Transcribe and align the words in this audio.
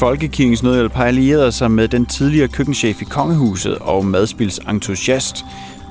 Folkekirkens 0.00 0.62
Nødhjælp 0.62 0.92
har 0.92 1.04
allieret 1.04 1.54
sig 1.54 1.70
med 1.70 1.88
den 1.88 2.06
tidligere 2.06 2.48
køkkenchef 2.48 3.02
i 3.02 3.04
Kongehuset 3.04 3.78
og 3.78 4.06
madspilsentusiast 4.06 5.44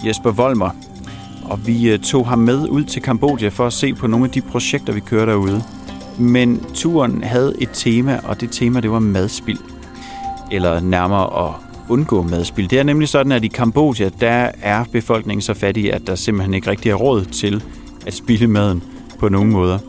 Jesper 0.06 0.32
Volmer. 0.32 0.70
Og 1.46 1.68
vi 1.68 1.90
øh, 1.90 2.00
tog 2.00 2.28
ham 2.28 2.40
med 2.40 2.68
ud 2.70 2.84
til 2.84 3.02
Kambodja 3.02 3.50
for 3.50 3.68
at 3.68 3.74
se 3.74 3.94
på 3.94 4.08
nogle 4.08 4.26
af 4.26 4.32
de 4.32 4.42
projekter, 4.42 4.94
vi 4.94 5.00
kører 5.00 5.26
derude. 5.26 5.64
Men 6.20 6.66
turen 6.74 7.24
havde 7.24 7.54
et 7.60 7.70
tema, 7.74 8.20
og 8.24 8.42
det 8.42 8.52
tema 8.52 8.80
det 8.80 8.92
var 8.92 9.00
madspil. 9.00 9.60
Eller 10.52 10.80
nærmere 10.80 11.48
at 11.48 11.69
undgå 11.90 12.22
madspil. 12.22 12.70
Det 12.70 12.80
er 12.80 12.84
nemlig 12.84 13.10
sådan, 13.10 13.32
at 13.32 13.44
i 13.44 13.48
Kambodja, 13.48 14.10
der 14.20 14.52
er 14.62 14.84
befolkningen 14.92 15.42
så 15.42 15.54
fattig, 15.54 15.94
at 15.94 16.08
der 16.08 16.16
simpelthen 16.16 16.54
ikke 16.54 16.70
rigtig 16.70 16.90
er 16.90 16.96
råd 16.96 17.26
til 17.26 17.64
at 18.08 18.14
spille 18.14 18.48
maden 18.48 18.84
på 19.20 19.30
nogen 19.30 19.52
måder. 19.52 19.80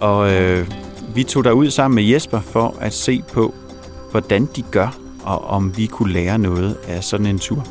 Og 0.00 0.32
øh, 0.32 0.70
vi 1.14 1.22
tog 1.22 1.44
derud 1.44 1.70
sammen 1.70 1.94
med 1.94 2.04
Jesper 2.04 2.40
for 2.40 2.76
at 2.80 2.92
se 2.92 3.22
på, 3.32 3.54
hvordan 4.10 4.48
de 4.56 4.62
gør, 4.62 4.98
og 5.24 5.44
om 5.44 5.76
vi 5.76 5.86
kunne 5.86 6.12
lære 6.12 6.38
noget 6.38 6.76
af 6.88 7.04
sådan 7.04 7.26
en 7.26 7.38
tur. 7.38 7.66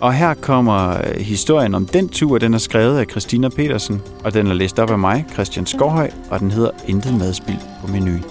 Og 0.00 0.14
her 0.14 0.34
kommer 0.34 0.90
øh, 0.90 1.20
historien 1.20 1.74
om 1.74 1.86
den 1.86 2.08
tur, 2.08 2.38
den 2.38 2.54
er 2.54 2.58
skrevet 2.58 2.98
af 2.98 3.06
Christina 3.10 3.48
Petersen, 3.48 4.02
og 4.24 4.34
den 4.34 4.46
er 4.46 4.54
læst 4.54 4.78
op 4.78 4.90
af 4.90 4.98
mig, 4.98 5.24
Christian 5.32 5.66
Skovhøj, 5.66 6.10
og 6.30 6.40
den 6.40 6.50
hedder 6.50 6.70
Intet 6.86 7.18
madspil 7.18 7.58
på 7.80 7.92
menuen. 7.92 8.24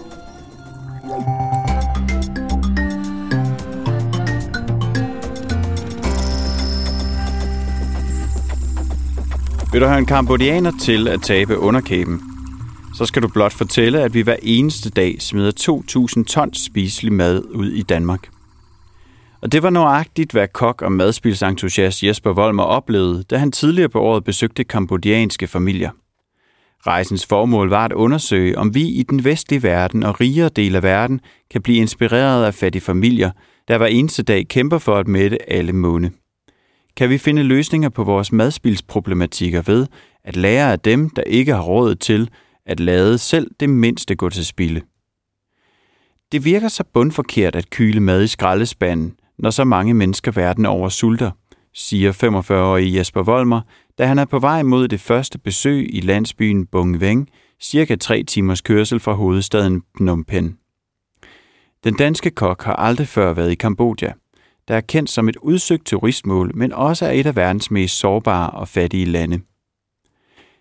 Vil 9.73 9.81
du 9.81 9.87
have 9.87 9.99
en 9.99 10.05
kambodianer 10.05 10.71
til 10.81 11.07
at 11.07 11.21
tabe 11.21 11.57
underkæben, 11.59 12.21
så 12.95 13.05
skal 13.05 13.21
du 13.21 13.27
blot 13.27 13.53
fortælle, 13.53 14.01
at 14.01 14.13
vi 14.13 14.21
hver 14.21 14.35
eneste 14.41 14.89
dag 14.89 15.21
smider 15.21 15.51
2.000 16.17 16.23
tons 16.23 16.65
spiselig 16.65 17.13
mad 17.13 17.43
ud 17.43 17.71
i 17.71 17.81
Danmark. 17.81 18.29
Og 19.41 19.51
det 19.51 19.63
var 19.63 19.69
nøjagtigt, 19.69 20.31
hvad 20.31 20.47
kok 20.47 20.81
og 20.81 20.91
madspilsentusiast 20.91 22.03
Jesper 22.03 22.33
Volmer 22.33 22.63
oplevede, 22.63 23.23
da 23.23 23.37
han 23.37 23.51
tidligere 23.51 23.89
på 23.89 24.01
året 24.01 24.23
besøgte 24.23 24.63
kambodjanske 24.63 25.47
familier. 25.47 25.89
Rejsens 26.87 27.25
formål 27.25 27.69
var 27.69 27.85
at 27.85 27.93
undersøge, 27.93 28.57
om 28.57 28.75
vi 28.75 28.87
i 28.87 29.03
den 29.03 29.23
vestlige 29.23 29.63
verden 29.63 30.03
og 30.03 30.21
rigere 30.21 30.49
del 30.49 30.75
af 30.75 30.83
verden 30.83 31.21
kan 31.51 31.61
blive 31.61 31.77
inspireret 31.77 32.45
af 32.45 32.53
fattige 32.53 32.81
familier, 32.81 33.31
der 33.67 33.77
hver 33.77 33.87
eneste 33.87 34.23
dag 34.23 34.47
kæmper 34.47 34.77
for 34.77 34.95
at 34.95 35.07
mætte 35.07 35.51
alle 35.51 35.73
munde. 35.73 36.11
Kan 36.97 37.09
vi 37.09 37.17
finde 37.17 37.43
løsninger 37.43 37.89
på 37.89 38.03
vores 38.03 38.31
madspildsproblematikker 38.31 39.61
ved 39.61 39.87
at 40.23 40.35
lære 40.35 40.71
af 40.71 40.79
dem, 40.79 41.09
der 41.09 41.21
ikke 41.21 41.53
har 41.53 41.61
råd 41.61 41.95
til 41.95 42.29
at 42.65 42.79
lade 42.79 43.17
selv 43.17 43.51
det 43.59 43.69
mindste 43.69 44.15
gå 44.15 44.29
til 44.29 44.45
spilde? 44.45 44.81
Det 46.31 46.45
virker 46.45 46.67
så 46.67 46.83
bundforkert 46.93 47.55
at 47.55 47.69
kyle 47.69 47.99
mad 47.99 48.23
i 48.23 48.27
skraldespanden, 48.27 49.15
når 49.37 49.49
så 49.49 49.63
mange 49.63 49.93
mennesker 49.93 50.31
verden 50.31 50.65
over 50.65 50.89
sulter, 50.89 51.31
siger 51.73 52.11
45-årige 52.11 52.97
Jesper 52.97 53.23
Volmer, 53.23 53.61
da 53.97 54.05
han 54.05 54.19
er 54.19 54.25
på 54.25 54.39
vej 54.39 54.63
mod 54.63 54.87
det 54.87 54.99
første 54.99 55.39
besøg 55.39 55.95
i 55.95 55.99
landsbyen 55.99 56.65
Bung 56.65 57.01
Veng, 57.01 57.29
cirka 57.61 57.95
tre 57.95 58.23
timers 58.23 58.61
kørsel 58.61 58.99
fra 58.99 59.13
hovedstaden 59.13 59.81
Phnom 59.95 60.23
Penh. 60.23 60.53
Den 61.83 61.93
danske 61.93 62.29
kok 62.29 62.63
har 62.63 62.75
aldrig 62.75 63.07
før 63.07 63.33
været 63.33 63.51
i 63.51 63.55
Kambodja, 63.55 64.11
der 64.67 64.75
er 64.75 64.81
kendt 64.81 65.09
som 65.09 65.29
et 65.29 65.37
udsøgt 65.37 65.85
turistmål, 65.85 66.51
men 66.55 66.73
også 66.73 67.05
er 67.05 67.11
et 67.11 67.25
af 67.25 67.35
verdens 67.35 67.71
mest 67.71 67.99
sårbare 67.99 68.49
og 68.49 68.67
fattige 68.67 69.05
lande. 69.05 69.39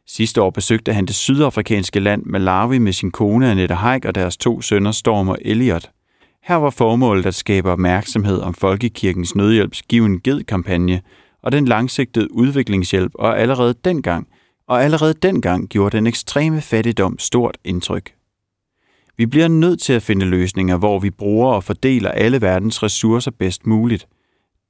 Sidste 0.07 0.43
år 0.43 0.51
besøgte 0.51 0.93
han 0.93 1.07
det 1.07 1.15
sydafrikanske 1.15 2.01
land 2.01 2.23
Malawi 2.25 2.79
med 2.79 2.93
sin 2.93 3.11
kone 3.11 3.51
Annette 3.51 3.75
Haik 3.75 4.05
og 4.05 4.15
deres 4.15 4.37
to 4.37 4.61
sønner 4.61 4.93
Storm 4.93 5.29
og 5.29 5.39
Elliot– 5.41 5.91
her 6.43 6.57
var 6.57 6.71
formålet 6.71 7.27
at 7.27 7.35
skabe 7.35 7.71
opmærksomhed 7.71 8.41
om 8.41 8.55
Folkekirkens 8.55 9.35
Nødhjælps 9.35 9.83
Given 9.83 10.21
Ged-kampagne 10.21 11.03
og 11.43 11.53
den 11.53 11.65
langsigtede 11.65 12.35
udviklingshjælp, 12.35 13.13
og 13.15 13.41
allerede 13.41 13.75
dengang, 13.85 14.29
og 14.69 14.85
allerede 14.85 15.15
dengang 15.15 15.69
gjorde 15.69 15.97
den 15.97 16.07
ekstreme 16.07 16.61
fattigdom 16.61 17.19
stort 17.19 17.59
indtryk. 17.65 18.13
Vi 19.17 19.27
bliver 19.27 19.49
nødt 19.49 19.81
til 19.81 19.93
at 19.93 20.03
finde 20.03 20.27
løsninger, 20.27 20.77
hvor 20.77 20.99
vi 20.99 21.11
bruger 21.11 21.53
og 21.53 21.65
fordeler 21.65 22.11
alle 22.11 22.41
verdens 22.41 22.83
ressourcer 22.83 23.31
bedst 23.31 23.67
muligt. 23.67 24.07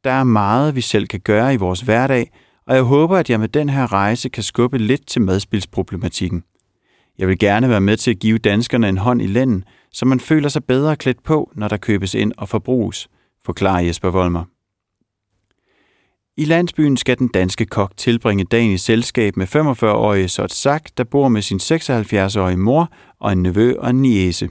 Der 0.05 0.11
er 0.11 0.25
meget, 0.25 0.77
vi 0.77 0.81
selv 0.81 1.07
kan 1.07 1.21
gøre 1.21 1.55
i 1.55 1.57
vores 1.57 1.81
hverdag, 1.81 2.31
og 2.67 2.75
jeg 2.75 2.83
håber, 2.83 3.17
at 3.17 3.31
jeg 3.31 3.41
med 3.41 3.49
den 3.49 3.69
her 3.69 3.93
rejse 3.93 4.29
kan 4.29 4.43
skubbe 4.43 4.79
lidt 4.79 5.07
til 5.07 5.23
madspilsproblematikken. 5.23 6.45
Jeg 7.19 7.29
vil 7.29 7.39
gerne 7.39 7.69
være 7.69 7.81
med 7.81 7.97
til 7.97 8.11
at 8.11 8.19
give 8.19 8.39
danskerne 8.39 8.89
en 8.89 8.99
hånd 8.99 9.23
i 9.23 9.27
lænden, 9.27 9.65
så 9.93 10.07
man 10.07 10.21
føler 10.21 10.49
sig 10.49 10.65
bedre 10.65 10.97
klædt 10.97 11.23
på, 11.23 11.51
når 11.55 11.69
der 11.69 11.77
købes 11.77 12.15
ind 12.15 12.33
og 12.39 12.49
forbruges, 12.49 13.09
forklarer 13.45 13.81
Jesper 13.81 14.11
Volmer. 14.11 14.45
I 16.37 16.45
landsbyen 16.45 16.97
skal 16.97 17.19
den 17.19 17.29
danske 17.29 17.67
kok 17.67 17.97
tilbringe 17.97 18.45
dagen 18.45 18.71
i 18.71 18.79
selskab 18.79 19.37
med 19.37 19.57
45-årige 19.57 20.29
Sotsak, 20.29 20.83
der 20.97 21.05
bor 21.05 21.29
med 21.29 21.43
sin 21.43 21.61
76-årige 21.63 22.57
mor 22.57 22.93
og 23.21 23.33
en 23.33 23.43
nevø 23.43 23.75
og 23.79 23.91
en 23.91 24.03
niese. 24.03 24.49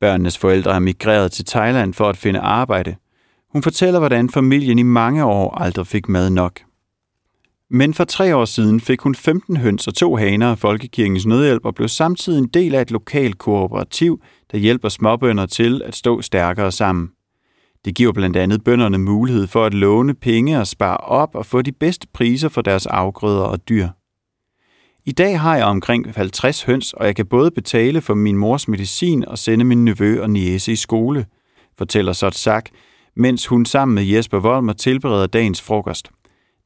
Børnenes 0.00 0.38
forældre 0.38 0.74
er 0.74 0.78
migreret 0.78 1.32
til 1.32 1.44
Thailand 1.44 1.94
for 1.94 2.08
at 2.08 2.16
finde 2.16 2.40
arbejde. 2.40 2.96
Hun 3.52 3.62
fortæller, 3.62 3.98
hvordan 3.98 4.30
familien 4.30 4.78
i 4.78 4.82
mange 4.82 5.24
år 5.24 5.58
aldrig 5.58 5.86
fik 5.86 6.08
mad 6.08 6.30
nok. 6.30 6.60
Men 7.70 7.94
for 7.94 8.04
tre 8.04 8.36
år 8.36 8.44
siden 8.44 8.80
fik 8.80 9.00
hun 9.00 9.14
15 9.14 9.56
høns 9.56 9.86
og 9.86 9.94
to 9.94 10.16
haner 10.16 10.50
af 10.50 10.58
Folkekirkens 10.58 11.26
Nødhjælp 11.26 11.64
og 11.64 11.74
blev 11.74 11.88
samtidig 11.88 12.38
en 12.38 12.48
del 12.48 12.74
af 12.74 12.82
et 12.82 12.90
lokalt 12.90 13.38
kooperativ, 13.38 14.22
der 14.52 14.58
hjælper 14.58 14.88
småbønder 14.88 15.46
til 15.46 15.82
at 15.84 15.96
stå 15.96 16.22
stærkere 16.22 16.72
sammen. 16.72 17.10
Det 17.84 17.94
giver 17.94 18.12
blandt 18.12 18.36
andet 18.36 18.64
bønderne 18.64 18.98
mulighed 18.98 19.46
for 19.46 19.64
at 19.64 19.74
låne 19.74 20.14
penge 20.14 20.60
og 20.60 20.66
spare 20.66 20.96
op 20.96 21.34
og 21.34 21.46
få 21.46 21.62
de 21.62 21.72
bedste 21.72 22.06
priser 22.14 22.48
for 22.48 22.62
deres 22.62 22.86
afgrøder 22.86 23.42
og 23.42 23.68
dyr. 23.68 23.88
I 25.06 25.12
dag 25.12 25.40
har 25.40 25.56
jeg 25.56 25.64
omkring 25.64 26.14
50 26.16 26.62
høns, 26.62 26.92
og 26.92 27.06
jeg 27.06 27.16
kan 27.16 27.26
både 27.26 27.50
betale 27.50 28.00
for 28.00 28.14
min 28.14 28.36
mors 28.36 28.68
medicin 28.68 29.24
og 29.24 29.38
sende 29.38 29.64
min 29.64 29.84
nevø 29.84 30.22
og 30.22 30.30
niece 30.30 30.72
i 30.72 30.76
skole, 30.76 31.26
fortæller 31.78 32.12
Sotsak, 32.12 32.70
mens 33.16 33.46
hun 33.46 33.66
sammen 33.66 33.94
med 33.94 34.04
Jesper 34.04 34.38
Volmer 34.38 34.72
tilbereder 34.72 35.26
dagens 35.26 35.62
frokost. 35.62 36.10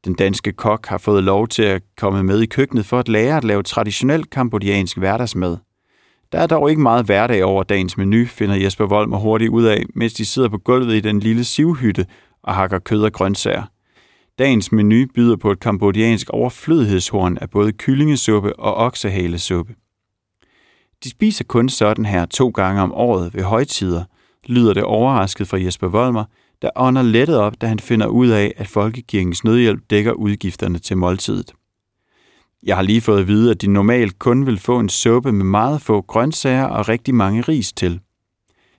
Den 0.04 0.14
danske 0.14 0.52
kok 0.52 0.86
har 0.86 0.98
fået 0.98 1.24
lov 1.24 1.48
til 1.48 1.62
at 1.62 1.82
komme 1.96 2.22
med 2.22 2.40
i 2.40 2.46
køkkenet 2.46 2.86
for 2.86 2.98
at 2.98 3.08
lære 3.08 3.36
at 3.36 3.44
lave 3.44 3.62
traditionel 3.62 4.24
kambodjansk 4.24 4.98
hverdagsmad. 4.98 5.56
Der 6.32 6.38
er 6.38 6.46
dog 6.46 6.70
ikke 6.70 6.82
meget 6.82 7.06
hverdag 7.06 7.44
over 7.44 7.62
dagens 7.62 7.96
menu, 7.96 8.26
finder 8.26 8.54
Jesper 8.54 8.86
Volmer 8.86 9.18
hurtigt 9.18 9.50
ud 9.50 9.64
af, 9.64 9.84
mens 9.94 10.12
de 10.12 10.24
sidder 10.24 10.48
på 10.48 10.58
gulvet 10.58 10.94
i 10.94 11.00
den 11.00 11.20
lille 11.20 11.44
sivhytte 11.44 12.06
og 12.42 12.54
hakker 12.54 12.78
kød 12.78 13.02
og 13.02 13.12
grøntsager. 13.12 13.62
Dagens 14.38 14.72
menu 14.72 15.06
byder 15.14 15.36
på 15.36 15.50
et 15.50 15.60
kambodjansk 15.60 16.30
overflødighedshorn 16.30 17.38
af 17.38 17.50
både 17.50 17.72
kyllingesuppe 17.72 18.58
og 18.58 18.74
oksehalesuppe. 18.74 19.74
De 21.04 21.10
spiser 21.10 21.44
kun 21.44 21.68
sådan 21.68 22.06
her 22.06 22.26
to 22.26 22.48
gange 22.48 22.82
om 22.82 22.92
året 22.92 23.34
ved 23.34 23.42
højtider, 23.42 24.04
lyder 24.46 24.74
det 24.74 24.82
overrasket 24.82 25.48
fra 25.48 25.62
Jesper 25.62 25.88
Volmer, 25.88 26.24
der 26.62 26.70
ånder 26.76 27.02
lettet 27.02 27.38
op, 27.38 27.60
da 27.60 27.66
han 27.66 27.78
finder 27.78 28.06
ud 28.06 28.28
af, 28.28 28.52
at 28.56 28.68
Folkekirkens 28.68 29.44
Nødhjælp 29.44 29.82
dækker 29.90 30.12
udgifterne 30.12 30.78
til 30.78 30.96
måltidet. 30.96 31.52
Jeg 32.62 32.76
har 32.76 32.82
lige 32.82 33.00
fået 33.00 33.20
at 33.20 33.28
vide, 33.28 33.50
at 33.50 33.62
de 33.62 33.66
normalt 33.66 34.18
kun 34.18 34.46
vil 34.46 34.58
få 34.58 34.78
en 34.78 34.88
suppe 34.88 35.32
med 35.32 35.44
meget 35.44 35.82
få 35.82 36.00
grøntsager 36.00 36.64
og 36.64 36.88
rigtig 36.88 37.14
mange 37.14 37.40
ris 37.40 37.72
til. 37.72 38.00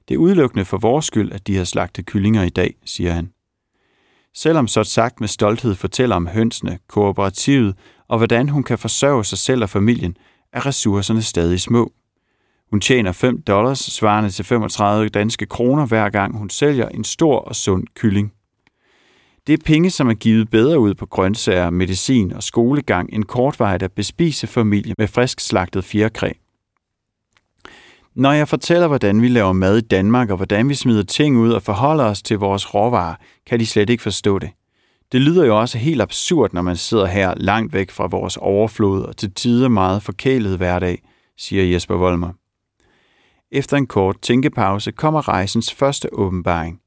Det 0.07 0.13
er 0.13 0.17
udelukkende 0.17 0.65
for 0.65 0.77
vores 0.77 1.05
skyld, 1.05 1.31
at 1.31 1.47
de 1.47 1.55
har 1.55 1.63
slagtet 1.63 2.05
kyllinger 2.05 2.43
i 2.43 2.49
dag, 2.49 2.75
siger 2.85 3.11
han. 3.11 3.29
Selvom 4.35 4.67
så 4.67 4.83
sagt 4.83 5.19
med 5.19 5.27
stolthed 5.27 5.75
fortæller 5.75 6.15
om 6.15 6.27
hønsene, 6.27 6.79
kooperativet 6.87 7.75
og 8.07 8.17
hvordan 8.17 8.49
hun 8.49 8.63
kan 8.63 8.77
forsørge 8.77 9.25
sig 9.25 9.37
selv 9.37 9.63
og 9.63 9.69
familien, 9.69 10.17
er 10.53 10.65
ressourcerne 10.65 11.21
stadig 11.21 11.61
små. 11.61 11.91
Hun 12.69 12.81
tjener 12.81 13.11
5 13.11 13.41
dollars, 13.41 13.79
svarende 13.79 14.29
til 14.29 14.45
35 14.45 15.09
danske 15.09 15.45
kroner, 15.45 15.85
hver 15.85 16.09
gang 16.09 16.37
hun 16.37 16.49
sælger 16.49 16.89
en 16.89 17.03
stor 17.03 17.39
og 17.39 17.55
sund 17.55 17.83
kylling. 17.95 18.33
Det 19.47 19.53
er 19.53 19.63
penge, 19.65 19.89
som 19.89 20.09
er 20.09 20.13
givet 20.13 20.49
bedre 20.49 20.79
ud 20.79 20.93
på 20.93 21.05
grøntsager, 21.05 21.69
medicin 21.69 22.33
og 22.33 22.43
skolegang 22.43 23.09
end 23.13 23.23
kortvarigt 23.23 23.83
at 23.83 23.91
bespise 23.91 24.47
familie 24.47 24.95
med 24.97 25.07
frisk 25.07 25.39
slagtet 25.39 25.83
fjerkræ. 25.83 26.31
Når 28.15 28.31
jeg 28.31 28.47
fortæller, 28.47 28.87
hvordan 28.87 29.21
vi 29.21 29.27
laver 29.27 29.53
mad 29.53 29.77
i 29.77 29.81
Danmark 29.81 30.29
og 30.29 30.35
hvordan 30.35 30.69
vi 30.69 30.73
smider 30.73 31.03
ting 31.03 31.37
ud 31.37 31.51
og 31.51 31.61
forholder 31.61 32.03
os 32.03 32.21
til 32.21 32.37
vores 32.37 32.73
råvarer, 32.73 33.15
kan 33.45 33.59
de 33.59 33.65
slet 33.65 33.89
ikke 33.89 34.03
forstå 34.03 34.39
det. 34.39 34.49
Det 35.11 35.21
lyder 35.21 35.45
jo 35.45 35.59
også 35.59 35.77
helt 35.77 36.01
absurd, 36.01 36.53
når 36.53 36.61
man 36.61 36.75
sidder 36.75 37.05
her 37.05 37.33
langt 37.37 37.73
væk 37.73 37.91
fra 37.91 38.07
vores 38.07 38.37
overflod 38.37 39.03
og 39.03 39.17
til 39.17 39.33
tider 39.33 39.67
meget 39.67 40.03
forkælet 40.03 40.57
hverdag, 40.57 41.01
siger 41.37 41.63
Jesper 41.63 41.95
Volmer. 41.95 42.31
Efter 43.51 43.77
en 43.77 43.87
kort 43.87 44.21
tænkepause 44.21 44.91
kommer 44.91 45.27
rejsens 45.27 45.73
første 45.73 46.13
åbenbaring. 46.13 46.82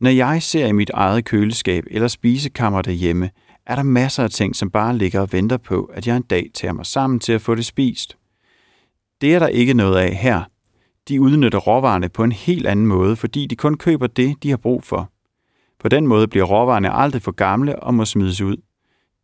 Når 0.00 0.10
jeg 0.10 0.42
ser 0.42 0.66
i 0.66 0.72
mit 0.72 0.90
eget 0.90 1.24
køleskab 1.24 1.84
eller 1.90 2.08
spisekammer 2.08 2.82
derhjemme, 2.82 3.30
er 3.66 3.76
der 3.76 3.82
masser 3.82 4.24
af 4.24 4.30
ting, 4.30 4.56
som 4.56 4.70
bare 4.70 4.98
ligger 4.98 5.20
og 5.20 5.32
venter 5.32 5.56
på, 5.56 5.84
at 5.84 6.06
jeg 6.06 6.16
en 6.16 6.22
dag 6.22 6.50
tager 6.54 6.72
mig 6.72 6.86
sammen 6.86 7.20
til 7.20 7.32
at 7.32 7.40
få 7.40 7.54
det 7.54 7.66
spist. 7.66 8.16
Det 9.20 9.34
er 9.34 9.38
der 9.38 9.48
ikke 9.48 9.74
noget 9.74 9.96
af 9.96 10.14
her. 10.14 10.42
De 11.08 11.20
udnytter 11.20 11.58
råvarerne 11.58 12.08
på 12.08 12.24
en 12.24 12.32
helt 12.32 12.66
anden 12.66 12.86
måde, 12.86 13.16
fordi 13.16 13.46
de 13.46 13.56
kun 13.56 13.76
køber 13.76 14.06
det, 14.06 14.42
de 14.42 14.50
har 14.50 14.56
brug 14.56 14.84
for. 14.84 15.10
På 15.80 15.88
den 15.88 16.06
måde 16.06 16.28
bliver 16.28 16.44
råvarerne 16.44 16.92
aldrig 16.92 17.22
for 17.22 17.32
gamle 17.32 17.82
og 17.82 17.94
må 17.94 18.04
smides 18.04 18.40
ud. 18.40 18.56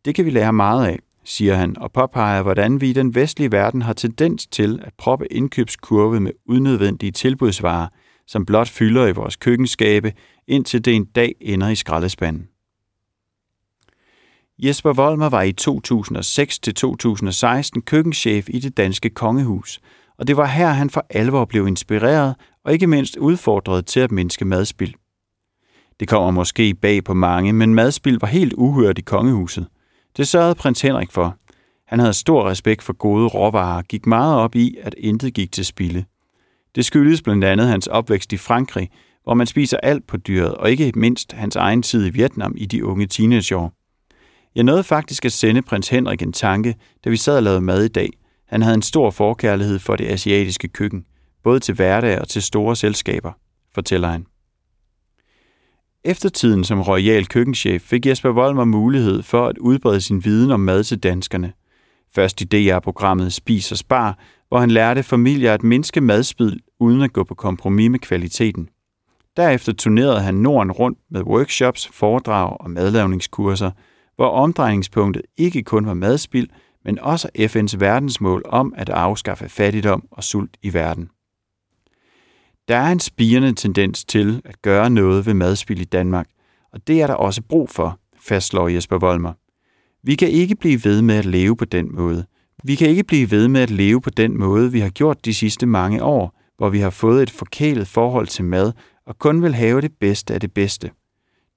Det 0.05 0.15
kan 0.15 0.25
vi 0.25 0.29
lære 0.29 0.53
meget 0.53 0.87
af, 0.87 0.99
siger 1.23 1.55
han, 1.55 1.77
og 1.77 1.91
påpeger, 1.91 2.41
hvordan 2.41 2.81
vi 2.81 2.89
i 2.89 2.93
den 2.93 3.15
vestlige 3.15 3.51
verden 3.51 3.81
har 3.81 3.93
tendens 3.93 4.47
til 4.47 4.79
at 4.83 4.93
proppe 4.97 5.33
indkøbskurve 5.33 6.19
med 6.19 6.31
unødvendige 6.49 7.11
tilbudsvarer, 7.11 7.87
som 8.27 8.45
blot 8.45 8.69
fylder 8.69 9.07
i 9.07 9.11
vores 9.11 9.35
køkkenskabe, 9.35 10.13
indtil 10.47 10.85
det 10.85 10.95
en 10.95 11.05
dag 11.05 11.35
ender 11.41 11.69
i 11.69 11.75
skraldespanden. 11.75 12.47
Jesper 14.59 14.93
Volmer 14.93 15.29
var 15.29 15.41
i 15.41 15.53
2006-2016 17.75 17.81
køkkenchef 17.81 18.49
i 18.49 18.59
det 18.59 18.77
danske 18.77 19.09
kongehus, 19.09 19.79
og 20.17 20.27
det 20.27 20.37
var 20.37 20.45
her, 20.45 20.69
han 20.69 20.89
for 20.89 21.05
alvor 21.09 21.45
blev 21.45 21.67
inspireret 21.67 22.35
og 22.63 22.73
ikke 22.73 22.87
mindst 22.87 23.17
udfordret 23.17 23.85
til 23.85 23.99
at 23.99 24.11
mindske 24.11 24.45
madspild. 24.45 24.93
Det 25.99 26.07
kommer 26.07 26.31
måske 26.31 26.73
bag 26.73 27.03
på 27.03 27.13
mange, 27.13 27.53
men 27.53 27.75
madspild 27.75 28.19
var 28.19 28.27
helt 28.27 28.53
uhørt 28.53 28.97
i 28.97 29.01
kongehuset. 29.01 29.67
Det 30.17 30.27
sørgede 30.27 30.55
prins 30.55 30.81
Henrik 30.81 31.11
for. 31.11 31.37
Han 31.87 31.99
havde 31.99 32.13
stor 32.13 32.49
respekt 32.49 32.83
for 32.83 32.93
gode 32.93 33.27
råvarer 33.27 33.77
og 33.77 33.85
gik 33.85 34.05
meget 34.05 34.35
op 34.35 34.55
i, 34.55 34.77
at 34.81 34.95
intet 34.97 35.33
gik 35.33 35.51
til 35.51 35.65
spilde. 35.65 36.05
Det 36.75 36.85
skyldes 36.85 37.21
blandt 37.21 37.43
andet 37.43 37.67
hans 37.67 37.87
opvækst 37.87 38.33
i 38.33 38.37
Frankrig, 38.37 38.89
hvor 39.27 39.33
man 39.33 39.47
spiser 39.47 39.77
alt 39.77 40.07
på 40.07 40.17
dyret, 40.17 40.55
og 40.55 40.71
ikke 40.71 40.91
mindst 40.95 41.33
hans 41.33 41.55
egen 41.55 41.81
tid 41.81 42.05
i 42.05 42.09
Vietnam 42.09 42.53
i 42.57 42.65
de 42.65 42.85
unge 42.85 43.07
teenageår. 43.07 43.73
Jeg 44.55 44.63
nåede 44.63 44.83
faktisk 44.83 45.25
at 45.25 45.31
sende 45.31 45.61
prins 45.61 45.89
Henrik 45.89 46.21
en 46.21 46.33
tanke, 46.33 46.75
da 47.05 47.09
vi 47.09 47.17
sad 47.17 47.37
og 47.37 47.43
lavede 47.43 47.61
mad 47.61 47.83
i 47.83 47.87
dag. 47.87 48.09
Han 48.47 48.61
havde 48.61 48.75
en 48.75 48.81
stor 48.81 49.11
forkærlighed 49.11 49.79
for 49.79 49.95
det 49.95 50.07
asiatiske 50.07 50.67
køkken, 50.67 51.05
både 51.43 51.59
til 51.59 51.75
hverdag 51.75 52.21
og 52.21 52.27
til 52.27 52.41
store 52.41 52.75
selskaber, 52.75 53.31
fortæller 53.73 54.07
han. 54.07 54.25
Efter 56.03 56.29
tiden 56.29 56.63
som 56.63 56.81
royal 56.81 57.25
køkkenchef 57.25 57.81
fik 57.81 58.05
Jesper 58.05 58.29
Volmer 58.29 58.65
mulighed 58.65 59.23
for 59.23 59.47
at 59.47 59.57
udbrede 59.57 60.01
sin 60.01 60.25
viden 60.25 60.51
om 60.51 60.59
mad 60.59 60.83
til 60.83 60.99
danskerne. 60.99 61.53
Først 62.15 62.41
i 62.41 62.43
DR-programmet 62.43 63.33
Spis 63.33 63.71
og 63.71 63.77
Spar, 63.77 64.19
hvor 64.47 64.59
han 64.59 64.71
lærte 64.71 65.03
familier 65.03 65.53
at 65.53 65.63
mindske 65.63 66.01
madspild 66.01 66.59
uden 66.79 67.01
at 67.01 67.13
gå 67.13 67.23
på 67.23 67.35
kompromis 67.35 67.89
med 67.89 67.99
kvaliteten. 67.99 68.69
Derefter 69.37 69.73
turnerede 69.73 70.21
han 70.21 70.35
Norden 70.35 70.71
rundt 70.71 70.99
med 71.11 71.21
workshops, 71.21 71.89
foredrag 71.93 72.61
og 72.61 72.69
madlavningskurser, 72.69 73.71
hvor 74.15 74.29
omdrejningspunktet 74.29 75.21
ikke 75.37 75.63
kun 75.63 75.85
var 75.85 75.93
madspild, 75.93 76.49
men 76.85 76.99
også 76.99 77.29
FN's 77.39 77.77
verdensmål 77.79 78.41
om 78.45 78.73
at 78.77 78.89
afskaffe 78.89 79.49
fattigdom 79.49 80.07
og 80.11 80.23
sult 80.23 80.57
i 80.61 80.73
verden. 80.73 81.09
Der 82.67 82.75
er 82.75 82.91
en 82.91 82.99
spirende 82.99 83.53
tendens 83.53 84.05
til 84.05 84.41
at 84.45 84.61
gøre 84.61 84.89
noget 84.89 85.25
ved 85.25 85.33
madspild 85.33 85.79
i 85.79 85.83
Danmark, 85.83 86.27
og 86.73 86.87
det 86.87 87.01
er 87.01 87.07
der 87.07 87.13
også 87.13 87.41
brug 87.49 87.69
for, 87.69 87.99
fastslår 88.21 88.67
Jesper 88.67 88.97
Volmer. 88.97 89.33
Vi 90.03 90.15
kan 90.15 90.29
ikke 90.29 90.55
blive 90.55 90.79
ved 90.83 91.01
med 91.01 91.15
at 91.15 91.25
leve 91.25 91.55
på 91.55 91.65
den 91.65 91.95
måde. 91.95 92.25
Vi 92.63 92.75
kan 92.75 92.89
ikke 92.89 93.03
blive 93.03 93.31
ved 93.31 93.47
med 93.47 93.61
at 93.61 93.71
leve 93.71 94.01
på 94.01 94.09
den 94.09 94.39
måde, 94.39 94.71
vi 94.71 94.79
har 94.79 94.89
gjort 94.89 95.25
de 95.25 95.33
sidste 95.33 95.65
mange 95.65 96.03
år, 96.03 96.39
hvor 96.57 96.69
vi 96.69 96.79
har 96.79 96.89
fået 96.89 97.23
et 97.23 97.31
forkælet 97.31 97.87
forhold 97.87 98.27
til 98.27 98.45
mad 98.45 98.73
og 99.07 99.19
kun 99.19 99.43
vil 99.43 99.55
have 99.55 99.81
det 99.81 99.91
bedste 99.99 100.33
af 100.33 100.39
det 100.39 100.53
bedste. 100.53 100.91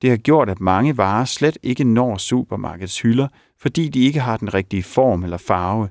Det 0.02 0.10
har 0.10 0.16
gjort, 0.16 0.50
at 0.50 0.60
mange 0.60 0.96
varer 0.96 1.24
slet 1.24 1.58
ikke 1.62 1.84
når 1.84 2.16
supermarkedets 2.16 3.00
hylder, 3.00 3.28
fordi 3.60 3.88
de 3.88 4.00
ikke 4.00 4.20
har 4.20 4.36
den 4.36 4.54
rigtige 4.54 4.82
form 4.82 5.24
eller 5.24 5.36
farve. 5.36 5.88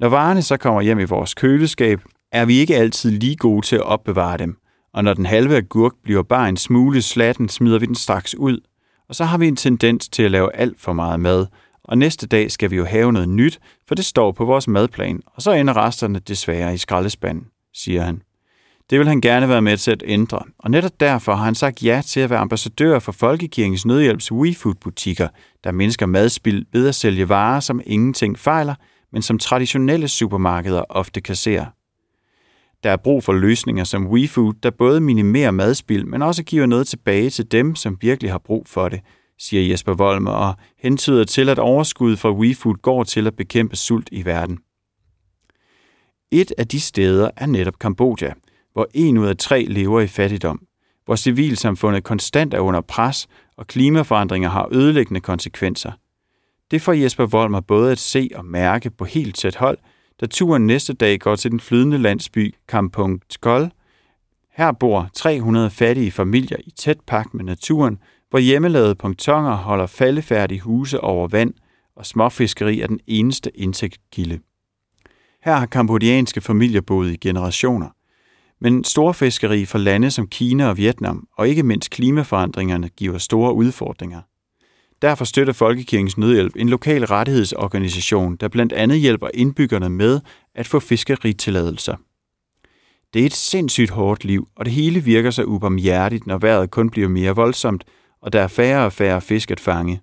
Når 0.00 0.08
varerne 0.08 0.42
så 0.42 0.56
kommer 0.56 0.82
hjem 0.82 0.98
i 0.98 1.04
vores 1.04 1.34
køleskab, 1.34 2.00
er 2.32 2.44
vi 2.44 2.58
ikke 2.58 2.76
altid 2.76 3.10
lige 3.10 3.36
gode 3.36 3.66
til 3.66 3.76
at 3.76 3.82
opbevare 3.82 4.38
dem, 4.38 4.56
og 4.94 5.04
når 5.04 5.14
den 5.14 5.26
halve 5.26 5.56
agurk 5.56 5.92
bliver 6.04 6.22
bare 6.22 6.48
en 6.48 6.56
smule 6.56 7.02
slatten, 7.02 7.48
smider 7.48 7.78
vi 7.78 7.86
den 7.86 7.94
straks 7.94 8.34
ud. 8.34 8.60
Og 9.08 9.14
så 9.14 9.24
har 9.24 9.38
vi 9.38 9.48
en 9.48 9.56
tendens 9.56 10.08
til 10.08 10.22
at 10.22 10.30
lave 10.30 10.56
alt 10.56 10.80
for 10.80 10.92
meget 10.92 11.20
mad, 11.20 11.46
og 11.84 11.98
næste 11.98 12.26
dag 12.26 12.50
skal 12.50 12.70
vi 12.70 12.76
jo 12.76 12.84
have 12.84 13.12
noget 13.12 13.28
nyt, 13.28 13.60
for 13.88 13.94
det 13.94 14.04
står 14.04 14.32
på 14.32 14.44
vores 14.44 14.68
madplan, 14.68 15.20
og 15.26 15.42
så 15.42 15.52
ender 15.52 15.76
resterne 15.76 16.18
desværre 16.18 16.74
i 16.74 16.76
skraldespanden, 16.76 17.46
siger 17.74 18.02
han. 18.02 18.22
Det 18.92 19.00
vil 19.00 19.08
han 19.08 19.20
gerne 19.20 19.48
være 19.48 19.62
med 19.62 19.76
til 19.76 19.90
at 19.90 20.02
ændre, 20.06 20.42
og 20.58 20.70
netop 20.70 21.00
derfor 21.00 21.34
har 21.34 21.44
han 21.44 21.54
sagt 21.54 21.82
ja 21.82 22.02
til 22.06 22.20
at 22.20 22.30
være 22.30 22.38
ambassadør 22.38 22.98
for 22.98 23.12
Folkekirkens 23.12 23.86
Nødhjælps 23.86 24.32
WeFood-butikker, 24.32 25.28
der 25.64 25.72
mindsker 25.72 26.06
madspild 26.06 26.66
ved 26.72 26.88
at 26.88 26.94
sælge 26.94 27.28
varer, 27.28 27.60
som 27.60 27.80
ingenting 27.86 28.38
fejler, 28.38 28.74
men 29.12 29.22
som 29.22 29.38
traditionelle 29.38 30.08
supermarkeder 30.08 30.84
ofte 30.88 31.20
kasserer. 31.20 31.66
Der 32.82 32.90
er 32.90 32.96
brug 32.96 33.24
for 33.24 33.32
løsninger 33.32 33.84
som 33.84 34.06
WeFood, 34.06 34.54
der 34.62 34.70
både 34.70 35.00
minimerer 35.00 35.50
madspild, 35.50 36.04
men 36.04 36.22
også 36.22 36.42
giver 36.42 36.66
noget 36.66 36.86
tilbage 36.86 37.30
til 37.30 37.52
dem, 37.52 37.74
som 37.74 37.98
virkelig 38.00 38.30
har 38.30 38.38
brug 38.38 38.66
for 38.68 38.88
det, 38.88 39.00
siger 39.38 39.70
Jesper 39.70 39.94
Volmer 39.94 40.32
og 40.32 40.54
hentyder 40.78 41.24
til, 41.24 41.48
at 41.48 41.58
overskuddet 41.58 42.18
fra 42.18 42.32
WeFood 42.32 42.74
går 42.82 43.04
til 43.04 43.26
at 43.26 43.36
bekæmpe 43.36 43.76
sult 43.76 44.08
i 44.12 44.24
verden. 44.24 44.58
Et 46.30 46.52
af 46.58 46.68
de 46.68 46.80
steder 46.80 47.30
er 47.36 47.46
netop 47.46 47.78
Kambodja, 47.78 48.32
hvor 48.72 48.88
en 48.94 49.18
ud 49.18 49.26
af 49.26 49.36
tre 49.36 49.64
lever 49.68 50.00
i 50.00 50.06
fattigdom, 50.06 50.62
hvor 51.04 51.16
civilsamfundet 51.16 52.04
konstant 52.04 52.54
er 52.54 52.60
under 52.60 52.80
pres, 52.80 53.28
og 53.56 53.66
klimaforandringer 53.66 54.48
har 54.48 54.68
ødelæggende 54.72 55.20
konsekvenser. 55.20 55.92
Det 56.70 56.82
får 56.82 56.92
Jesper 56.92 57.26
Volmer 57.26 57.60
både 57.60 57.92
at 57.92 57.98
se 57.98 58.30
og 58.34 58.44
mærke 58.44 58.90
på 58.90 59.04
helt 59.04 59.36
tæt 59.36 59.56
hold– 59.56 59.78
da 60.22 60.26
turen 60.26 60.66
næste 60.66 60.92
dag 60.92 61.18
går 61.18 61.36
til 61.36 61.50
den 61.50 61.60
flydende 61.60 61.98
landsby 61.98 62.54
Kampung 62.68 63.22
Skol. 63.30 63.70
Her 64.52 64.72
bor 64.72 65.10
300 65.14 65.70
fattige 65.70 66.10
familier 66.10 66.56
i 66.64 66.70
tæt 66.70 67.00
pagt 67.06 67.34
med 67.34 67.44
naturen, 67.44 67.98
hvor 68.30 68.38
hjemmelavede 68.38 68.94
pontoner 68.94 69.56
holder 69.56 69.86
faldefærdige 69.86 70.60
huse 70.60 71.00
over 71.00 71.28
vand, 71.28 71.54
og 71.96 72.06
småfiskeri 72.06 72.80
er 72.80 72.86
den 72.86 73.00
eneste 73.06 73.50
indtægtskilde. 73.58 74.38
Her 75.44 75.56
har 75.56 75.66
kambodjanske 75.66 76.40
familier 76.40 76.80
boet 76.80 77.12
i 77.12 77.16
generationer. 77.16 77.88
Men 78.62 78.84
storfiskeri 78.84 79.64
for 79.64 79.78
lande 79.78 80.10
som 80.10 80.26
Kina 80.26 80.68
og 80.68 80.76
Vietnam, 80.76 81.26
og 81.38 81.48
ikke 81.48 81.62
mindst 81.62 81.90
klimaforandringerne, 81.90 82.88
giver 82.88 83.18
store 83.18 83.54
udfordringer. 83.54 84.20
Derfor 85.02 85.24
støtter 85.24 85.52
Folkekirkens 85.52 86.18
Nødhjælp 86.18 86.52
en 86.56 86.68
lokal 86.68 87.04
rettighedsorganisation, 87.04 88.36
der 88.36 88.48
blandt 88.48 88.72
andet 88.72 89.00
hjælper 89.00 89.28
indbyggerne 89.34 89.88
med 89.88 90.20
at 90.54 90.66
få 90.66 90.80
fiskeritilladelser. 90.80 91.96
Det 93.14 93.22
er 93.22 93.26
et 93.26 93.34
sindssygt 93.34 93.90
hårdt 93.90 94.24
liv, 94.24 94.48
og 94.56 94.64
det 94.64 94.72
hele 94.72 95.00
virker 95.00 95.30
så 95.30 95.44
ubarmhjertigt, 95.44 96.26
når 96.26 96.38
vejret 96.38 96.70
kun 96.70 96.90
bliver 96.90 97.08
mere 97.08 97.34
voldsomt, 97.34 97.84
og 98.20 98.32
der 98.32 98.40
er 98.40 98.48
færre 98.48 98.84
og 98.84 98.92
færre 98.92 99.20
fisk 99.20 99.50
at 99.50 99.60
fange. 99.60 100.00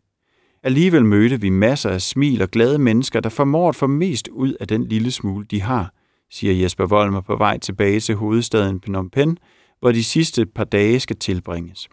Alligevel 0.63 1.05
mødte 1.05 1.41
vi 1.41 1.49
masser 1.49 1.89
af 1.89 2.01
smil 2.01 2.41
og 2.41 2.51
glade 2.51 2.77
mennesker, 2.77 3.19
der 3.19 3.29
formår 3.29 3.69
at 3.69 3.75
få 3.75 3.87
mest 3.87 4.27
ud 4.27 4.53
af 4.59 4.67
den 4.67 4.87
lille 4.87 5.11
smule, 5.11 5.45
de 5.51 5.61
har, 5.61 5.93
siger 6.31 6.53
Jesper 6.53 6.85
Volmer 6.85 7.21
på 7.21 7.35
vej 7.35 7.57
tilbage 7.57 7.99
til 7.99 8.15
hovedstaden 8.15 8.79
Phnom 8.79 9.09
Penh, 9.09 9.37
hvor 9.79 9.91
de 9.91 10.03
sidste 10.03 10.45
par 10.45 10.63
dage 10.63 10.99
skal 10.99 11.15
tilbringes. 11.15 11.89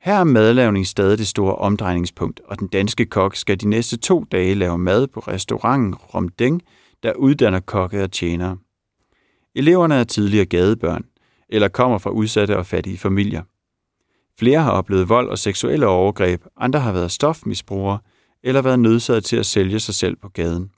Her 0.00 0.14
er 0.14 0.24
madlavning 0.24 0.86
stadig 0.86 1.18
det 1.18 1.26
store 1.26 1.54
omdrejningspunkt, 1.54 2.40
og 2.44 2.58
den 2.58 2.68
danske 2.68 3.06
kok 3.06 3.36
skal 3.36 3.60
de 3.60 3.68
næste 3.68 3.96
to 3.96 4.24
dage 4.24 4.54
lave 4.54 4.78
mad 4.78 5.06
på 5.06 5.20
restauranten 5.20 5.94
Romdeng, 5.94 6.62
der 7.02 7.12
uddanner 7.12 7.60
kokke 7.60 8.02
og 8.02 8.12
tjenere. 8.12 8.56
Eleverne 9.54 9.94
er 9.94 10.04
tidligere 10.04 10.46
gadebørn, 10.46 11.04
eller 11.48 11.68
kommer 11.68 11.98
fra 11.98 12.10
udsatte 12.10 12.56
og 12.56 12.66
fattige 12.66 12.98
familier. 12.98 13.42
Flere 14.38 14.60
har 14.60 14.70
oplevet 14.70 15.08
vold 15.08 15.28
og 15.28 15.38
seksuelle 15.38 15.86
overgreb, 15.86 16.44
andre 16.56 16.80
har 16.80 16.92
været 16.92 17.10
stofmisbrugere 17.10 17.98
eller 18.42 18.62
været 18.62 18.80
nødsaget 18.80 19.24
til 19.24 19.36
at 19.36 19.46
sælge 19.46 19.80
sig 19.80 19.94
selv 19.94 20.16
på 20.16 20.28
gaden. 20.28 20.70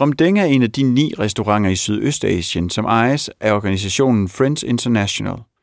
Romdeng 0.00 0.38
er 0.38 0.44
en 0.44 0.62
af 0.62 0.72
de 0.72 0.82
ni 0.82 1.12
restauranter 1.18 1.70
i 1.70 1.76
Sydøstasien, 1.76 2.70
som 2.70 2.84
ejes 2.84 3.30
af 3.40 3.52
organisationen 3.52 4.28
Friends 4.28 4.62
International– 4.62 5.36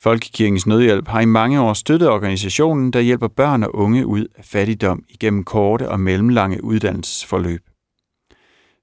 Folkekirkens 0.00 0.66
Nødhjælp 0.66 1.08
har 1.08 1.20
i 1.20 1.24
mange 1.24 1.60
år 1.60 1.72
støttet 1.72 2.08
organisationen, 2.08 2.92
der 2.92 3.00
hjælper 3.00 3.28
børn 3.28 3.62
og 3.62 3.74
unge 3.74 4.06
ud 4.06 4.26
af 4.36 4.44
fattigdom 4.44 5.04
igennem 5.08 5.44
korte 5.44 5.88
og 5.88 6.00
mellemlange 6.00 6.64
uddannelsesforløb. 6.64 7.60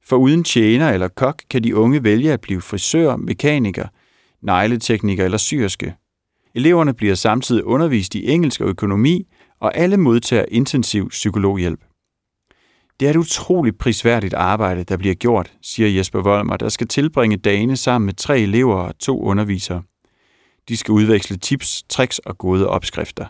For 0.05 0.15
uden 0.15 0.43
tjener 0.43 0.91
eller 0.91 1.07
kok 1.07 1.41
kan 1.49 1.63
de 1.63 1.75
unge 1.75 2.03
vælge 2.03 2.33
at 2.33 2.41
blive 2.41 2.61
frisør, 2.61 3.15
mekaniker, 3.15 3.87
negletekniker 4.41 5.25
eller 5.25 5.37
syrske. 5.37 5.95
Eleverne 6.55 6.93
bliver 6.93 7.15
samtidig 7.15 7.63
undervist 7.63 8.15
i 8.15 8.27
engelsk 8.27 8.61
og 8.61 8.67
økonomi, 8.67 9.27
og 9.59 9.77
alle 9.77 9.97
modtager 9.97 10.45
intensiv 10.51 11.09
psykologhjælp. 11.09 11.79
Det 12.99 13.05
er 13.05 13.09
et 13.09 13.15
utroligt 13.15 13.77
prisværdigt 13.77 14.33
arbejde, 14.33 14.83
der 14.83 14.97
bliver 14.97 15.15
gjort, 15.15 15.53
siger 15.61 15.89
Jesper 15.89 16.21
Volmer, 16.21 16.57
der 16.57 16.69
skal 16.69 16.87
tilbringe 16.87 17.37
dagene 17.37 17.77
sammen 17.77 18.05
med 18.05 18.13
tre 18.13 18.39
elever 18.39 18.75
og 18.75 18.99
to 18.99 19.21
undervisere. 19.21 19.83
De 20.69 20.77
skal 20.77 20.91
udveksle 20.91 21.37
tips, 21.37 21.83
tricks 21.89 22.19
og 22.19 22.37
gode 22.37 22.67
opskrifter. 22.67 23.25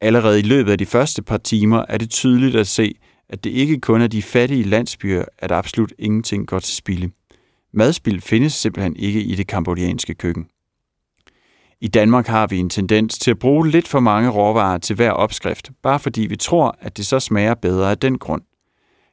Allerede 0.00 0.38
i 0.38 0.42
løbet 0.42 0.72
af 0.72 0.78
de 0.78 0.86
første 0.86 1.22
par 1.22 1.36
timer 1.36 1.84
er 1.88 1.98
det 1.98 2.10
tydeligt 2.10 2.56
at 2.56 2.66
se, 2.66 2.94
at 3.28 3.44
det 3.44 3.50
ikke 3.50 3.80
kun 3.80 4.02
er 4.02 4.06
de 4.06 4.22
fattige 4.22 4.62
landsbyer, 4.62 5.24
at 5.38 5.52
absolut 5.52 5.92
ingenting 5.98 6.46
går 6.46 6.58
til 6.58 6.76
spilde. 6.76 7.10
Madspil 7.72 8.20
findes 8.20 8.52
simpelthen 8.52 8.96
ikke 8.96 9.22
i 9.22 9.34
det 9.34 9.46
kambodjanske 9.46 10.14
køkken. 10.14 10.46
I 11.80 11.88
Danmark 11.88 12.26
har 12.26 12.46
vi 12.46 12.58
en 12.58 12.70
tendens 12.70 13.18
til 13.18 13.30
at 13.30 13.38
bruge 13.38 13.68
lidt 13.68 13.88
for 13.88 14.00
mange 14.00 14.30
råvarer 14.30 14.78
til 14.78 14.96
hver 14.96 15.10
opskrift, 15.10 15.70
bare 15.82 15.98
fordi 15.98 16.20
vi 16.20 16.36
tror, 16.36 16.76
at 16.80 16.96
det 16.96 17.06
så 17.06 17.20
smager 17.20 17.54
bedre 17.54 17.90
af 17.90 17.98
den 17.98 18.18
grund. 18.18 18.42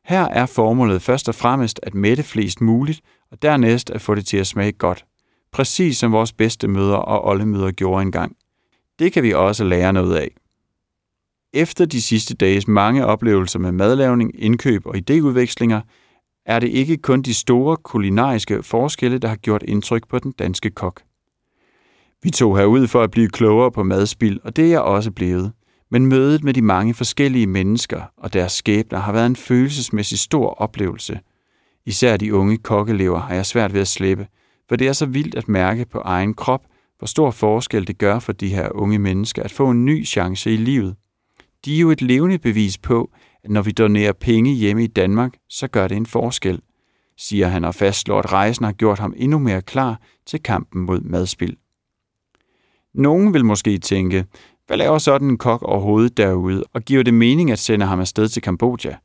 Her 0.05 0.27
er 0.27 0.45
formålet 0.45 1.01
først 1.01 1.29
og 1.29 1.35
fremmest 1.35 1.79
at 1.83 1.93
mætte 1.93 2.23
flest 2.23 2.61
muligt, 2.61 3.01
og 3.31 3.41
dernæst 3.41 3.89
at 3.89 4.01
få 4.01 4.15
det 4.15 4.25
til 4.25 4.37
at 4.37 4.47
smage 4.47 4.71
godt. 4.71 5.05
Præcis 5.51 5.97
som 5.97 6.11
vores 6.11 6.33
bedste 6.33 6.67
møder 6.67 6.95
og 6.95 7.27
oldemøder 7.27 7.71
gjorde 7.71 8.01
engang. 8.01 8.35
Det 8.99 9.13
kan 9.13 9.23
vi 9.23 9.33
også 9.33 9.63
lære 9.63 9.93
noget 9.93 10.15
af. 10.15 10.35
Efter 11.53 11.85
de 11.85 12.01
sidste 12.01 12.35
dages 12.35 12.67
mange 12.67 13.05
oplevelser 13.05 13.59
med 13.59 13.71
madlavning, 13.71 14.43
indkøb 14.43 14.85
og 14.85 14.95
idéudvekslinger, 14.95 15.79
er 16.45 16.59
det 16.59 16.67
ikke 16.67 16.97
kun 16.97 17.21
de 17.21 17.33
store 17.33 17.77
kulinariske 17.77 18.63
forskelle, 18.63 19.17
der 19.17 19.27
har 19.27 19.35
gjort 19.35 19.63
indtryk 19.67 20.07
på 20.07 20.19
den 20.19 20.31
danske 20.31 20.69
kok. 20.69 21.01
Vi 22.23 22.29
tog 22.29 22.57
herud 22.57 22.87
for 22.87 23.03
at 23.03 23.11
blive 23.11 23.29
klogere 23.29 23.71
på 23.71 23.83
madspild, 23.83 24.39
og 24.43 24.55
det 24.55 24.65
er 24.65 24.69
jeg 24.69 24.81
også 24.81 25.11
blevet. 25.11 25.51
Men 25.91 26.05
mødet 26.05 26.43
med 26.43 26.53
de 26.53 26.61
mange 26.61 26.93
forskellige 26.93 27.47
mennesker 27.47 28.01
og 28.17 28.33
deres 28.33 28.51
skæbner 28.51 28.99
har 28.99 29.11
været 29.11 29.25
en 29.25 29.35
følelsesmæssig 29.35 30.19
stor 30.19 30.49
oplevelse. 30.49 31.19
Især 31.85 32.17
de 32.17 32.33
unge 32.33 32.57
kokkelever 32.57 33.19
har 33.19 33.35
jeg 33.35 33.45
svært 33.45 33.73
ved 33.73 33.81
at 33.81 33.87
slippe, 33.87 34.27
for 34.69 34.75
det 34.75 34.87
er 34.87 34.93
så 34.93 35.05
vildt 35.05 35.35
at 35.35 35.47
mærke 35.47 35.85
på 35.85 35.99
egen 35.99 36.33
krop, 36.33 36.61
hvor 36.97 37.05
stor 37.05 37.31
forskel 37.31 37.87
det 37.87 37.97
gør 37.97 38.19
for 38.19 38.31
de 38.31 38.49
her 38.49 38.69
unge 38.75 38.99
mennesker 38.99 39.43
at 39.43 39.51
få 39.51 39.69
en 39.69 39.85
ny 39.85 40.05
chance 40.05 40.53
i 40.53 40.57
livet. 40.57 40.95
De 41.65 41.75
er 41.75 41.79
jo 41.79 41.91
et 41.91 42.01
levende 42.01 42.37
bevis 42.37 42.77
på, 42.77 43.11
at 43.43 43.49
når 43.49 43.61
vi 43.61 43.71
donerer 43.71 44.13
penge 44.13 44.53
hjemme 44.53 44.83
i 44.83 44.87
Danmark, 44.87 45.33
så 45.49 45.67
gør 45.67 45.87
det 45.87 45.97
en 45.97 46.05
forskel, 46.05 46.61
siger 47.17 47.47
han 47.47 47.65
og 47.65 47.75
fastslår, 47.75 48.19
at 48.19 48.33
rejsen 48.33 48.65
har 48.65 48.71
gjort 48.71 48.99
ham 48.99 49.13
endnu 49.17 49.39
mere 49.39 49.61
klar 49.61 50.01
til 50.25 50.43
kampen 50.43 50.81
mod 50.81 51.01
madspild. 51.01 51.57
Nogen 52.93 53.33
vil 53.33 53.45
måske 53.45 53.77
tænke, 53.77 54.25
hvad 54.67 54.77
laver 54.77 54.97
sådan 54.97 55.27
en 55.27 55.37
kok 55.37 55.61
overhovedet 55.61 56.17
derude, 56.17 56.63
og 56.73 56.81
giver 56.81 57.03
det 57.03 57.13
mening 57.13 57.51
at 57.51 57.59
sende 57.59 57.85
ham 57.85 57.99
afsted 57.99 58.27
til 58.27 58.41
Kambodja? 58.41 58.95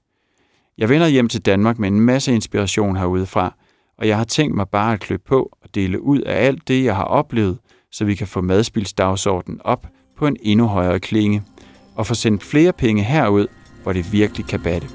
Jeg 0.78 0.88
vender 0.88 1.06
hjem 1.06 1.28
til 1.28 1.40
Danmark 1.40 1.78
med 1.78 1.88
en 1.88 2.00
masse 2.00 2.34
inspiration 2.34 2.96
herudefra, 2.96 3.54
og 3.98 4.08
jeg 4.08 4.16
har 4.16 4.24
tænkt 4.24 4.56
mig 4.56 4.68
bare 4.68 4.92
at 4.92 5.00
klø 5.00 5.16
på 5.16 5.56
og 5.62 5.74
dele 5.74 6.02
ud 6.02 6.20
af 6.20 6.46
alt 6.46 6.68
det, 6.68 6.84
jeg 6.84 6.96
har 6.96 7.04
oplevet, 7.04 7.58
så 7.92 8.04
vi 8.04 8.14
kan 8.14 8.26
få 8.26 8.40
madspilsdagsordenen 8.40 9.60
op 9.64 9.86
på 10.16 10.26
en 10.26 10.36
endnu 10.42 10.66
højere 10.66 11.00
klinge, 11.00 11.42
og 11.94 12.06
få 12.06 12.14
sendt 12.14 12.42
flere 12.42 12.72
penge 12.72 13.02
herud, 13.02 13.46
hvor 13.82 13.92
det 13.92 14.12
virkelig 14.12 14.46
kan 14.46 14.60
batte. 14.60 14.88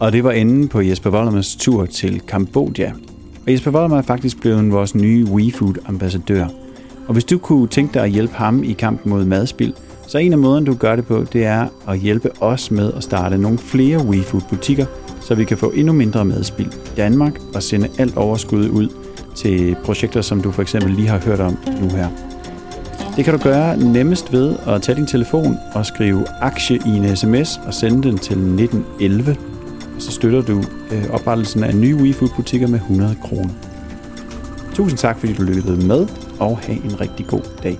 Og 0.00 0.12
det 0.12 0.24
var 0.24 0.32
enden 0.32 0.68
på 0.68 0.80
Jesper 0.80 1.10
Vollemers 1.10 1.56
tur 1.56 1.86
til 1.86 2.20
Kambodja. 2.20 2.92
Og 3.50 3.54
Jesper 3.54 3.70
Vollemer 3.70 3.98
er 3.98 4.02
faktisk 4.02 4.40
blevet 4.40 4.72
vores 4.72 4.94
nye 4.94 5.24
WeFood-ambassadør. 5.24 6.46
Og 7.06 7.12
hvis 7.12 7.24
du 7.24 7.38
kunne 7.38 7.68
tænke 7.68 7.94
dig 7.94 8.02
at 8.02 8.10
hjælpe 8.10 8.34
ham 8.34 8.62
i 8.62 8.72
kampen 8.72 9.10
mod 9.10 9.24
madspild, 9.24 9.72
så 10.06 10.18
en 10.18 10.32
af 10.32 10.38
måderne, 10.38 10.66
du 10.66 10.74
gør 10.74 10.96
det 10.96 11.06
på, 11.06 11.24
det 11.32 11.44
er 11.44 11.66
at 11.88 11.98
hjælpe 11.98 12.30
os 12.42 12.70
med 12.70 12.92
at 12.92 13.02
starte 13.02 13.38
nogle 13.38 13.58
flere 13.58 13.98
WeFood-butikker, 13.98 14.86
så 15.20 15.34
vi 15.34 15.44
kan 15.44 15.56
få 15.56 15.70
endnu 15.70 15.92
mindre 15.92 16.24
madspild 16.24 16.72
i 16.72 16.96
Danmark 16.96 17.40
og 17.54 17.62
sende 17.62 17.88
alt 17.98 18.16
overskud 18.16 18.68
ud 18.68 18.88
til 19.36 19.76
projekter, 19.84 20.20
som 20.20 20.42
du 20.42 20.50
for 20.50 20.62
eksempel 20.62 20.92
lige 20.92 21.08
har 21.08 21.18
hørt 21.18 21.40
om 21.40 21.58
nu 21.80 21.88
her. 21.88 22.08
Det 23.16 23.24
kan 23.24 23.34
du 23.34 23.40
gøre 23.42 23.76
nemmest 23.76 24.32
ved 24.32 24.56
at 24.66 24.82
tage 24.82 24.96
din 24.96 25.06
telefon 25.06 25.56
og 25.74 25.86
skrive 25.86 26.24
aktie 26.40 26.76
i 26.86 26.90
en 26.90 27.16
sms 27.16 27.60
og 27.66 27.74
sende 27.74 28.08
den 28.08 28.18
til 28.18 28.36
1911. 28.36 29.49
Så 30.00 30.12
støtter 30.12 30.42
du 30.42 30.64
øh, 30.92 31.10
oprettelsen 31.10 31.64
af 31.64 31.76
nye 31.76 31.96
WeFood-butikker 31.96 32.66
med 32.66 32.78
100 32.78 33.16
kroner. 33.22 33.50
Tusind 34.74 34.98
tak, 34.98 35.18
fordi 35.18 35.32
du 35.32 35.42
lyttede 35.42 35.86
med, 35.86 36.06
og 36.38 36.58
have 36.58 36.84
en 36.84 37.00
rigtig 37.00 37.26
god 37.26 37.42
dag. 37.62 37.78